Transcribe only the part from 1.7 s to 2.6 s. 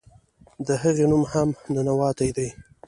"ننواتې" دے.